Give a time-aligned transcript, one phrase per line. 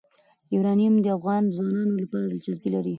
[0.55, 2.89] یورانیم د افغان ځوانانو لپاره دلچسپي لري.